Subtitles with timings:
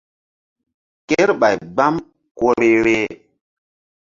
[1.07, 1.95] Kerɓay gbam
[2.37, 3.09] ku vbe-vbeh.